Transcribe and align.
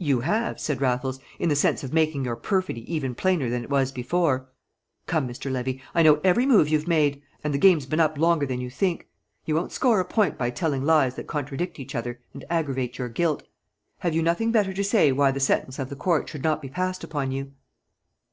"You 0.00 0.18
have," 0.22 0.58
said 0.58 0.80
Raffles, 0.80 1.20
"in 1.38 1.48
the 1.48 1.54
sense 1.54 1.84
of 1.84 1.92
making 1.92 2.24
your 2.24 2.34
perfidy 2.34 2.80
even 2.92 3.14
plainer 3.14 3.48
than 3.48 3.62
it 3.62 3.70
was 3.70 3.92
before. 3.92 4.48
Come, 5.06 5.28
Mr. 5.28 5.52
Levy! 5.52 5.80
I 5.94 6.02
know 6.02 6.20
every 6.24 6.46
move 6.46 6.68
you've 6.68 6.88
made, 6.88 7.22
and 7.44 7.54
the 7.54 7.58
game's 7.60 7.86
been 7.86 8.00
up 8.00 8.18
longer 8.18 8.44
than 8.44 8.60
you 8.60 8.70
think; 8.70 9.06
you 9.44 9.54
won't 9.54 9.70
score 9.70 10.00
a 10.00 10.04
point 10.04 10.36
by 10.36 10.50
telling 10.50 10.84
lies 10.84 11.14
that 11.14 11.28
contradict 11.28 11.78
each 11.78 11.94
other 11.94 12.18
and 12.34 12.44
aggravate 12.50 12.98
your 12.98 13.08
guilt. 13.08 13.44
Have 13.98 14.16
you 14.16 14.20
nothing 14.24 14.50
better 14.50 14.72
to 14.72 14.82
say 14.82 15.12
why 15.12 15.30
the 15.30 15.38
sentence 15.38 15.78
of 15.78 15.90
the 15.90 15.94
court 15.94 16.28
should 16.28 16.42
not 16.42 16.60
be 16.60 16.68
passed 16.68 17.04
upon 17.04 17.30
you?" 17.30 17.52